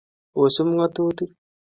[0.41, 1.31] Osub ng'atutik.